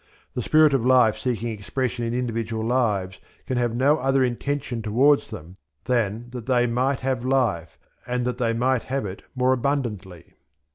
[0.33, 5.29] The Spirit of Life seeking expression in individual lives can have no other intention towards
[5.29, 7.77] them than "that they might have life,
[8.07, 10.33] and that they might have it more abundantly."